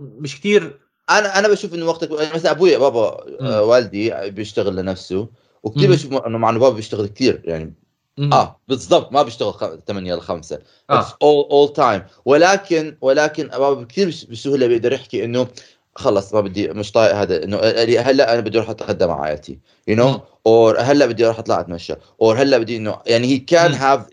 [0.00, 5.28] مش كتير أنا أنا بشوف إنه وقتك مثلا أبوي بابا آه، والدي بيشتغل لنفسه
[5.62, 5.90] وكثير.
[5.90, 7.74] بشوف إنه مع إنه بابا بيشتغل كثير يعني
[8.18, 8.32] مم.
[8.32, 9.64] آه بالضبط ما بيشتغل خ...
[9.86, 10.58] 8 ل 5
[10.90, 11.06] آه.
[11.22, 15.48] all all time ولكن ولكن بابا كثير بس- بسهوله بيقدر يحكي إنه
[15.94, 17.56] خلص ما بدي مش طايق هذا إنه
[18.00, 19.96] هلأ أنا بدي أروح أتغدى مع عائلتي you.
[19.96, 23.72] know or هلأ بدي أروح أطلع أتمشى or هلأ بدي إنه يعني هي can.
[23.74, 24.06] have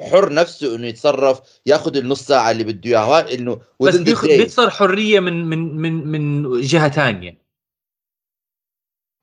[0.00, 4.24] حر نفسه إنه يتصرف ياخذ النص ساعة اللي بده إياها إنه بس بيخ-.
[4.24, 7.43] بيخسر حرية من من من من جهة ثانية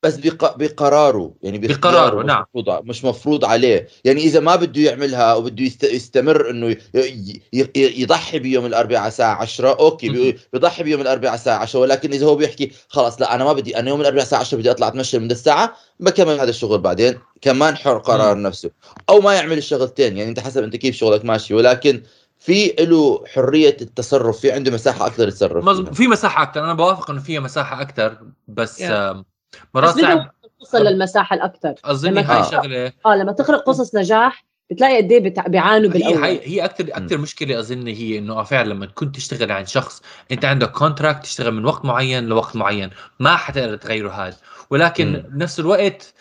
[0.02, 0.56] بس بق...
[0.56, 2.44] بقراره يعني بقراره، نعم.
[2.54, 5.84] مفروض مش مفروض عليه يعني إذا ما بده يعملها وبده يست...
[5.84, 6.78] يستمر إنه ي...
[6.94, 7.42] ي...
[7.54, 10.36] ي- يضحي بيوم الأربعاء الساعة 10 okay.
[10.52, 13.88] بيضحي بيوم الأربعاء الساعة 10 ولكن إذا هو بيحكي خلاص لا أنا ما بدي أنا
[13.88, 17.98] يوم الأربعاء الساعة 10 بدي أطلع أتمشى لمدة ساعة بكمل هذا الشغل بعدين كمان حر
[17.98, 18.70] قرار نفسه
[19.08, 22.02] أو ما يعمل الشغلتين يعني أنت حسب أنت كيف شغلك ماشي ولكن
[22.38, 25.94] في له حرية التصرف في عنده مساحة أكثر يتصرف مظبوط فيها.
[25.94, 29.31] في مساحة أكثر أنا بوافق إنه فيها مساحة أكثر بس Yeah.
[29.74, 32.50] مرات صعب توصل للمساحة الأكثر لما هاي آه.
[32.50, 36.84] شغله آه لما تقرأ قصص نجاح بتلاقي قد إيه بتع- بيعانوا بالاول هي هي أكثر
[36.92, 41.22] أكثر مشكلة أظن هي إنه آه فعلا لما تكون تشتغل عند شخص أنت عندك كونتراكت
[41.22, 44.36] تشتغل من وقت معين لوقت معين ما حتقدر تغيره هذا
[44.70, 45.24] ولكن مم.
[45.28, 46.14] بنفس الوقت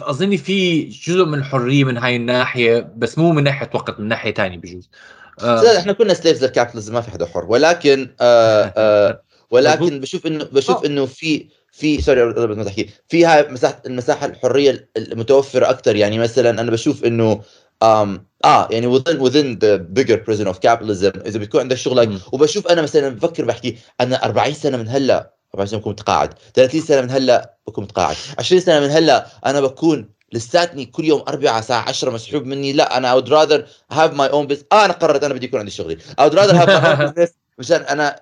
[0.00, 4.34] اظني في جزء من الحرية من هاي الناحية بس مو من ناحية وقت من ناحية
[4.34, 4.90] ثانية بجوز
[5.42, 10.00] آه، إحنا كنا slaves لل capitalism ما في حدا حر ولكن آه آه ولكن مظبوط.
[10.02, 10.86] بشوف انه بشوف آه.
[10.86, 12.90] إنه في في sorry قبل ما تحكي.
[13.08, 17.40] في هاي مساحة المساحة الحرية المتوفرة أكثر يعني مثلا أنا بشوف إنه
[17.84, 18.08] um,
[18.44, 22.10] آه يعني within within the bigger prison of capitalism إذا بيكون عندك شغلك.
[22.32, 26.34] وبشوف أنا مثلا بفكر بحكي أنا 40 سنة من هلأ 40 سنة بكون متقاعد.
[26.54, 28.16] 30 سنة من هلأ بكون متقاعد.
[28.38, 32.72] 20 سنة من هلأ أنا بكون لساتني كل يوم أربعة ساعة 10 مسحوب مني.
[32.72, 34.64] لا أنا I would rather have my own business.
[34.72, 35.96] آه أنا قررت أنا بدي يكون عندي شغلي.
[35.96, 38.12] I would rather have my own business مشان uh,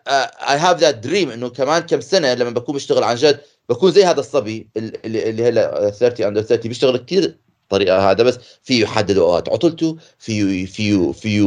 [0.40, 4.04] I have that dream إنه كمان كم سنة لما بكون بشتغل عن جد بكون زي
[4.04, 7.36] هذا الصبي اللي, اللي هلا 30 under 30 بيشتغل كثير
[7.68, 11.42] طريقة هذا بس فيه يحدد أوقات عطلته فيه فيه فيه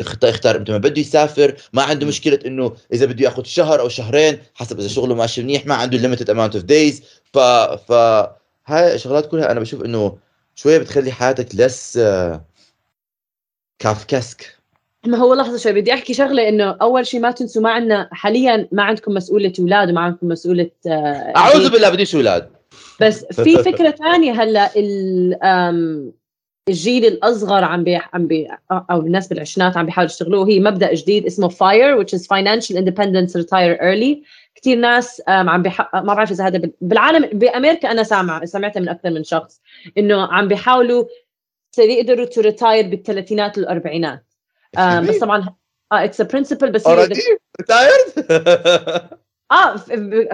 [0.00, 2.06] يخت- يختار إمتى ما بده يسافر ما عنده.
[2.06, 5.98] مشكلة إنه إذا بده يأخذ شهر أو شهرين حسب إذا شغله ماشي منيح ما عنده
[5.98, 7.02] limited amount of days
[7.32, 7.38] ف
[7.88, 7.92] ف
[8.66, 10.18] هاي الشغلات كلها أنا بشوف إنه
[10.54, 11.98] شوية بتخلي حياتك less
[13.78, 14.61] Kafkaesque
[15.06, 18.68] ما هو لحظة شوي بدي أحكي شغلة إنه أول شيء ما تنسوا ما عندنا حاليا
[18.72, 21.70] ما عندكم مسؤولة أولاد وما عندكم مسؤولة آه، أعوذ.
[21.70, 22.48] بالله بديش أولاد.
[23.00, 24.70] بس في فكرة ثانية هلأ
[26.68, 31.26] الجيل الأصغر عم بي عم بي أو الناس بالعشرينات عم بيحاولوا يشتغلوه هي مبدأ جديد
[31.26, 34.26] اسمه FIRE which is financial independence retire early.
[34.54, 35.94] كثير ناس عم بيح...
[35.94, 39.60] ما بعرف إذا هذا بال- بالعالم بأمريكا أنا سامعه سمعتها من أكثر من شخص
[39.98, 41.04] إنه عم بيحاولوا
[41.78, 44.24] يقدروا to retire بالثلاثينات والأربعينات.
[45.00, 45.54] بس طبعا
[45.92, 47.20] آه it's principle بس already
[47.60, 48.28] retired
[49.52, 49.76] آه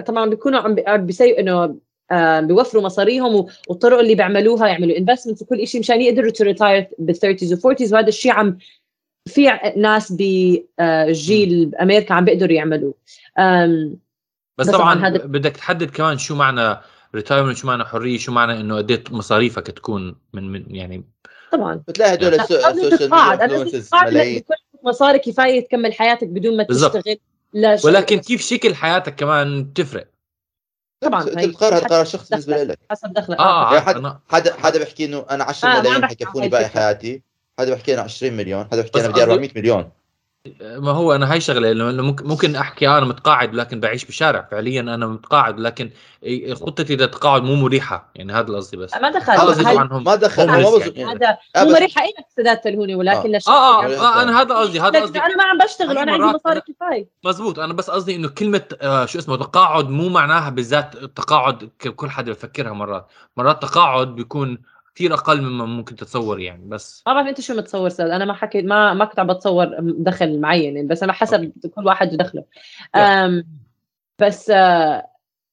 [0.01, 1.75] طبعا بيكونوا عم بي- عم بي save وا إنه
[2.11, 6.87] آه بيوفروا مصاريهم و- والطرق اللي بيعملوها يعملوا investments وكل شيء مشان يقدروا to retire
[7.01, 8.57] بال30 و40 وهذا الشيء عم
[9.27, 12.93] في ناس بجيل أمريكا عم بيقدروا يعملوه.
[14.57, 16.77] بس, بس طبعا هذا- بدك تحدد كمان شو معنى
[17.15, 21.03] retirement شو معنى حرية شو معنى إنه قد إيه مصاريفك تكون من من يعني
[21.51, 24.43] طبعا بتلاقي هدول ال social media ملايين
[24.83, 26.97] مصاري كفاية تكمل حياتك بدون ما بالضبط.
[26.97, 27.17] تشتغل
[27.53, 27.85] لا شيء.
[27.85, 30.07] ولكن كيف شكل حياتك كمان بتفرق
[31.01, 32.63] طبعاً، انت بتقرر هذا قرار شخصي بالنسبة.
[32.63, 36.03] لك حسب دخلك آه يا حد- حدا حدا بيحكي إنه أنا 10 آه، ملايين بحكي
[36.03, 36.67] عن حيكفوني باقي.
[36.69, 37.21] حياتي
[37.59, 39.89] حدا بيحكي أنا 20 مليون حدا بيحكي بس أنا بدي قصدي- 400 مليون
[40.61, 44.47] ما هو أنا هاي شغلة لأنه ممكن ممكن أحكي آه أنا متقاعد لكن بعيش بالشارع
[44.51, 45.89] فعليا أنا متقاعد لكن
[46.53, 48.11] خطتي للتقاعد مو مريحة.
[48.15, 48.93] يعني هذا القصدي بس.
[48.95, 49.37] ما دخل.
[49.37, 51.05] خلص هاي- طبعا هم ما دخل ما يعني.
[51.05, 53.39] هذا آه، مو مريحة لك سداد تلهوني ولكن آه.
[53.47, 55.19] آه اللي عم آه, آه أنا هذا قصدي هذا قصدي.
[55.19, 57.09] أنا ما عم بشتغل وأنا عندي مصاري أنا- كفاية.
[57.25, 57.59] مزبوط.
[57.59, 62.09] أنا بس قصدي إنه كلمة آه شو اسمه تقاعد مو معناها بالذات التقاعد ك- كل
[62.09, 63.07] حدا بفكرها مرات.
[63.37, 64.57] مرات تقاعد بيكون
[64.99, 67.03] كثير أقل مما ممكن تتصور يعني بس.
[67.07, 70.39] ما بعرف أنت شو متصور ساد أنا ما حكيت ما ما كنت عم بتصور دخل
[70.39, 72.43] معين يعني بس أنا حسب كل واحد ودخله.
[72.95, 73.47] أم
[74.19, 75.07] بس آه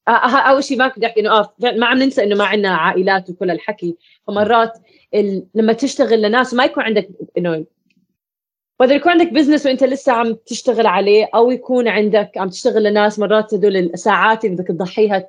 [0.08, 2.76] آه، آه، أول شيء ما بدي أحكي إنه آه ما عم ننسى إنه ما عندنا
[2.76, 4.78] عائلات وكل الحكي فمرات
[5.14, 5.46] ال...
[5.54, 7.66] لما تشتغل لناس وما يكون عندك إنه
[8.82, 13.18] whether يكون عندك business وأنت لسه عم تشتغل عليه أو يكون عندك عم تشتغل لناس
[13.18, 15.28] مرات هدول الساعات اللي بدك تضحيها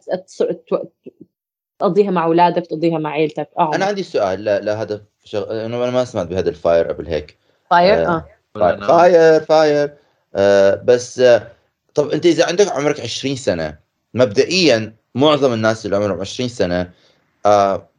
[1.80, 5.66] تقضيها مع أولادك تقضيها مع عيلتك آه أنا عندي سؤال لا لا هذا شغ...
[5.66, 7.38] انه أنا ما سمعت بهذا ال FIRE قبل هيك.
[7.72, 8.10] FIRE آه.
[8.10, 8.26] آه.
[8.56, 9.94] FIRE FIRE, FIRE.
[10.36, 11.52] آه بس آه
[11.94, 13.78] طب أنت إذا عندك عمرك 20 سنة
[14.14, 16.92] مبدئيا معظم الناس اللي عمرهم 20 سنة
[17.46, 17.90] آه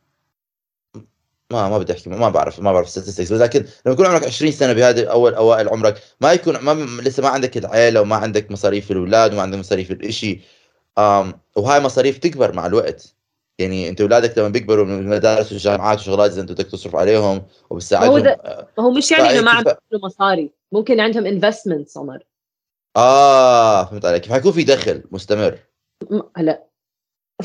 [1.52, 4.72] ما ما بدي أحكي ما بعرف ما بعرف statistics ولكن لما يكون عمرك 20 سنة
[4.72, 9.32] بهذه أول أوائل عمرك ما يكون ما لسه ما عندك العيلة وما عندك مصاريف الأولاد
[9.32, 10.40] وما عندك مصاريف الإشي
[11.56, 13.17] وهاي مصاريف تكبر مع الوقت.
[13.58, 18.26] يعني انت اولادك لما بيكبروا من المدارس والجامعات وشغلات اذا انت بدك تصرف عليهم وبتساعدهم
[18.26, 22.18] هو هو مش يعني انه ما عم يعملوا مصاري ممكن عندهم انفستمنت عمر
[22.96, 24.22] آه فهمت عليك.
[24.22, 25.58] كيف حيكون في دخل مستمر.
[26.36, 26.68] هلا.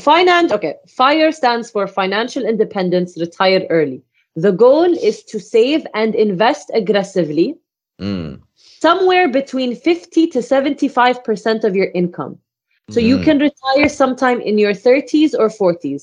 [0.00, 0.74] Finance okay.
[0.86, 4.02] Fire stands for financial independence retire early.
[4.36, 7.54] The goal is to save and invest aggressively.
[8.00, 8.40] امم
[8.84, 12.38] somewhere between 50 to 75% of your income.
[12.90, 13.24] So you Mm.
[13.24, 16.02] can retire sometime in your 30s or 40s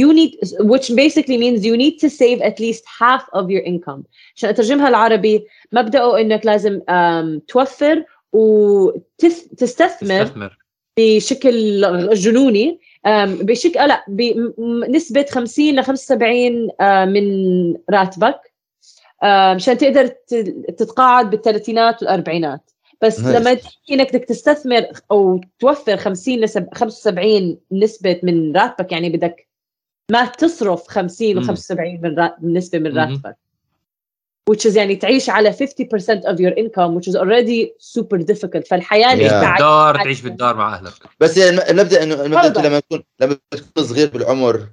[0.00, 0.32] you need
[0.72, 4.02] which basically means you need to save at least half of your income.
[4.36, 10.58] عشان أترجمها العربي مبدأه إنك لازم um, توفر وتستثمر استثمر
[10.98, 11.80] بشكل
[12.14, 12.80] جنوني.
[13.06, 17.24] أم، بشكل لا بنسبة 50 ل 75 آه، من
[17.90, 18.40] راتبك.
[19.22, 20.34] آه، مشان تقدر ت-
[20.78, 22.70] تتقاعد بالثلاثينات والأربعينات.
[23.02, 23.24] بس Nice.
[23.26, 29.48] لما تحكي إنك بدك تستثمر أو توفر 50 ل 75 نسبة من راتبك يعني بدك
[30.12, 31.46] ما تصرف 50 و مم.
[31.46, 32.98] 75 من رات- نسبة من.
[32.98, 33.36] راتبك
[34.50, 35.56] which is يعني تعيش على 50%
[36.24, 39.32] of your income which is already super difficult فالحياة اللي Yeah.
[39.32, 42.46] انت عايش دار تعيش بالدار مع أهلك بس الم- المبدأ انه المبدأ.
[42.46, 44.66] انت لما تكون لما تكون صغير بالعمر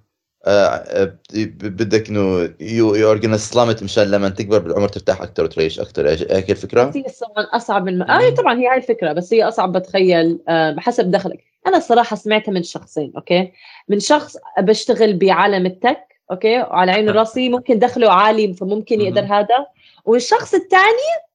[1.64, 6.52] بدك إنه you you are سلامت مشان لما تكبر بالعمر ترتاح أكثر وتعيش أكثر هيك
[6.52, 10.72] الفكرة؟ هي طبعا أصعب من آه طبعا هي هاي الفكرة بس هي أصعب بتخيل آه،
[10.72, 11.44] بحسب دخلك.
[11.68, 13.52] أنا الصراحة سمعتها من شخصين okay؟
[13.90, 16.00] من شخص بشتغل بعالم ال tech
[16.32, 19.02] okay؟ وعلى عيني وراسي ممكن دخله عالي فممكن.
[19.02, 19.66] يقدر هذا.
[20.06, 21.33] والشخص الثاني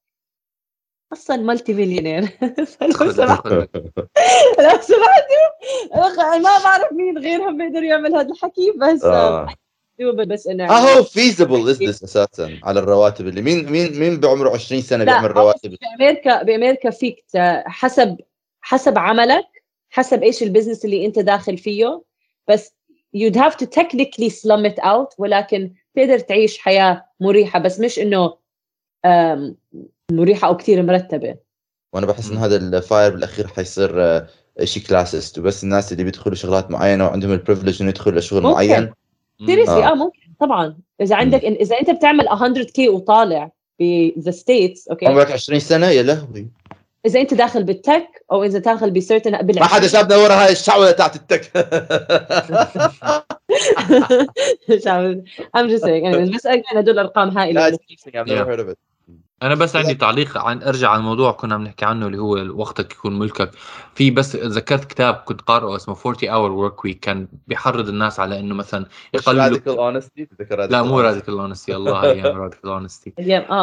[1.13, 2.27] أصلا multi millionaire
[2.67, 3.47] فلو خذ- سمحت.
[3.47, 9.47] لو سمحتوا ما بعرف مين غيرهم بيقدر يعمل هذا الحكي بس آه.
[10.01, 14.83] بس إنه هو feasible is this أساسا على الرواتب اللي مين مين مين بعمره 20
[14.83, 17.25] سنة بيعمل رواتب بامريكا بأمريكا فيك
[17.67, 18.17] حسب
[18.61, 19.47] حسب عملك
[19.91, 22.03] حسب إيش ال business اللي أنت داخل فيه
[22.49, 22.75] بس
[23.17, 28.35] you'd have to technically slum it out ولكن تقدر تعيش حياة مريحة بس مش إنه
[30.13, 31.35] مريحة أو كثير مرتبة.
[31.93, 32.31] وأنا بحس.
[32.31, 34.27] إنه هذا ال FIRE بالأخير حيصير آه،
[34.65, 38.55] شيء classist وبس الناس اللي بيدخلوا شغلات معينة وعندهم ال privilege إنه يدخلوا لشغل ممكن.
[38.55, 38.93] معين.
[39.47, 39.93] seriously آه.
[39.93, 40.21] آه ممكن.
[40.41, 40.77] طبعا.
[41.01, 46.03] إذا عندك إذا أنت بتعمل 100k وطالع ب the States okay عمرك 20 سنة؟ يا
[46.03, 46.49] لهوي.
[47.07, 50.53] إذا أنت داخل بال tech أو إذا داخل ب certain ما حدا شافنا ورا هاي
[50.53, 51.51] الشعوذه تاعت ال tech
[55.57, 56.05] I'm just saying.
[56.05, 57.79] Anyways بس again هدول ارقام هائلة.
[59.43, 62.93] أنا بس عندي تعليق عن أرجع على الموضوع كنا عم نحكي عنه اللي هو وقتك
[62.93, 63.51] يكون ملكك.
[63.95, 68.41] في بس ذكرت كتاب كنت قارئه اسمه 4 hour work week كان بيحرض الناس على
[68.41, 70.29] إنه مثلا يقللوا radical honesty
[70.71, 73.13] لا مو radical honesty الله أيام radical honesty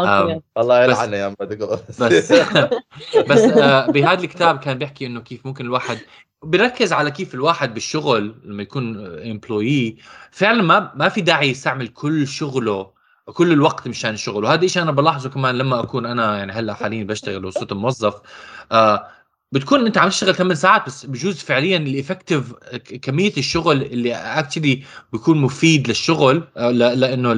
[0.08, 2.02] آه الله بس- يلعن يا radical بس
[3.30, 5.98] بس آه، بهذا الكتاب كان بيحكي إنه كيف ممكن الواحد
[6.44, 8.98] بيركز على كيف الواحد بالشغل لما يكون
[9.32, 9.98] employee
[10.32, 12.95] فعلا ما ما في داعي يستعمل كل شغله
[13.34, 14.44] كل الوقت مشان الشغل.
[14.44, 18.14] وهذا الشيء أنا بلاحظه كمان لما أكون أنا يعني هلأ حاليا بشتغل وصرت موظف
[18.72, 19.08] آه
[19.52, 22.54] بتكون أنت عم تشتغل 8 ساعات بس بجوز فعليا ال effective
[23.02, 24.84] كمية الشغل اللي اكشلي
[25.14, 27.34] بيكون مفيد للشغل آه، لأنه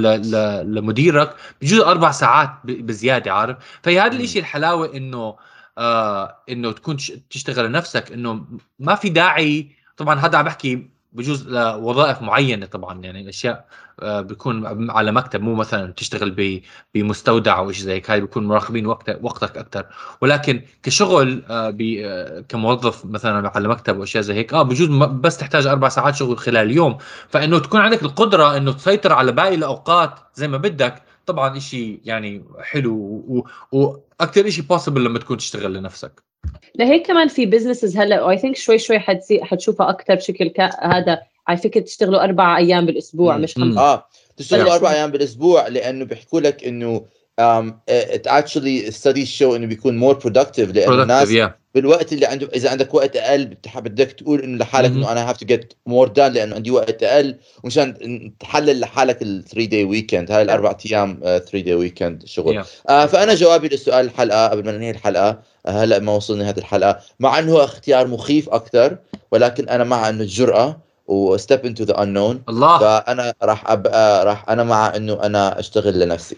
[0.63, 4.17] لمديرك بجوز أربع ساعات بزيادة عارف؟ فهي هذا.
[4.17, 5.35] الشيء الحلاوة إنه
[5.77, 8.45] آه إنه تكون تش- تشتغل لنفسك إنه
[8.79, 9.67] ما في داعي.
[9.97, 13.67] طبعا هذا عم بحكي بجوز لوظائف معينة طبعا يعني أشياء
[13.99, 16.61] آه بيكون على مكتب مو مثلا تشتغل
[16.95, 19.85] بمستودع أو شيء زي هيك هاي بيكون مراقبين وقتك وقتك أكثر
[20.21, 25.67] ولكن كشغل آه آه كموظف مثلا على مكتب واشياء زي هيك آه بجوز بس تحتاج
[25.67, 26.97] أربع ساعات شغل خلال اليوم
[27.29, 32.45] فإنه تكون عندك القدرة إنه تسيطر على باقي الأوقات زي ما بدك طبعا إشي يعني
[32.59, 36.23] حلو وأكثر إشي possible لما تكون تشتغل لنفسك.
[36.75, 41.19] لهيك كمان في businesses هلا و I think شوي شوي حتصير حتشوفها أكثر بشكل هذا
[41.47, 43.43] على فكره تشتغلوا أربع أيام بالأسبوع مم.
[43.43, 43.55] مش.
[43.55, 44.05] خمسه آه
[44.37, 44.73] تشتغلوا.
[44.75, 47.01] أربع أيام بالأسبوع لأنه بيحكوا لك إنه
[47.41, 52.25] um, it actually studies show إنه بيكون more productive لأنه الناس productive yeah بالوقت اللي
[52.25, 54.89] عنده إذا عندك وقت أقل بتح- بدك تقول إنه لحالك.
[54.91, 57.93] إنه أنا have to get more done لأنه عندي وقت أقل ومشان
[58.39, 62.67] تحلل لحالك ال 3 day weekend هاي الأربع أيام 3 day weekend شغل Yeah.
[62.89, 66.99] آه فأنا جوابي لسؤال الحلقة قبل ما ننهي الحلقة هلا ما وصلنا هذه الحلقة.
[67.19, 68.97] مع إنه هو اختيار مخيف أكثر
[69.31, 72.49] ولكن أنا مع إنه الجرأة و step into the unknown.
[72.49, 72.79] الله.
[72.79, 76.37] فأنا راح ابقى راح أنا مع إنه أنا أشتغل لنفسي.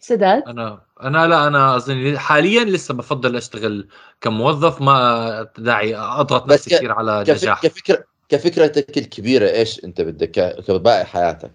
[0.00, 3.88] سداد؟ أنا أنا لا أنا اظن حاليا لسه بفضل أشتغل
[4.20, 7.42] كموظف ما داعي أضغط نفسي ك- كثير على كف...
[7.42, 7.62] نجاح.
[7.62, 10.30] كفكرة كفكرتك الكبيرة إيش أنت بدك
[10.68, 11.50] كباقي حياتك؟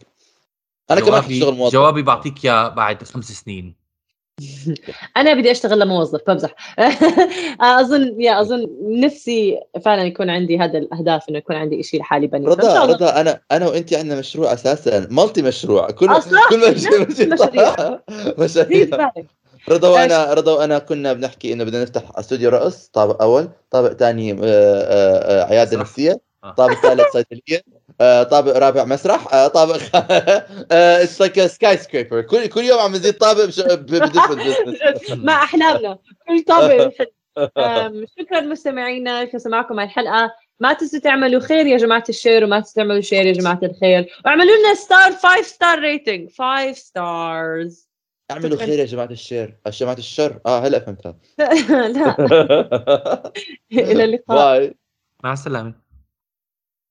[0.92, 1.74] أنا كمان جوابي- حشتغل موظف.
[1.74, 3.76] جوابي بعطيك إياه بعد خمس سنين.
[5.18, 6.56] أنا بدي أشتغل لموظف بمزح
[7.62, 12.48] أظن يا أظن نفسي فعلا يكون عندي هذا الأهداف إنه يكون عندي شيء لحالي بني
[12.48, 12.86] رضا.
[12.86, 18.00] رضا أنا أنا وانت عندنا مشروع أساسا مالتي مشروع كل أصلاً؟ كل مشروع مشاريع.
[18.38, 19.12] مشاريع.
[19.70, 24.32] رضا وأنا رضا وأنا كنا بنحكي إنه بدنا نفتح استوديو رقص طابق أول طابق ثاني
[24.32, 25.80] عيادة مسرح.
[25.82, 26.52] نفسية آه.
[26.52, 29.82] طابق ثالث صيدلية آه، طابق رابع مسرح آه، طابق
[30.72, 35.98] it's like skyscraper كل كل يوم عم نزيد طابق ب different business مع أحلامنا.
[36.28, 36.92] كل طابق
[38.20, 40.32] شكرا مستمعينا لسماعكم على الحلقة.
[40.60, 44.06] ما تنسوا تعملوا خير يا جماعة ال share وما تنسوا تعملوا share يا جماعة الخير.
[44.26, 47.90] واعملوا لنا star 5 star rating 5 stars
[48.32, 49.58] اعملوا خير يا جماعة ال share.
[49.66, 50.40] يا جماعة الشر.
[50.46, 51.18] آه هلا فهمتها.
[51.96, 52.16] لا.
[53.92, 54.60] إلى اللقاء.
[54.60, 54.76] bye
[55.24, 55.85] مع السلامة.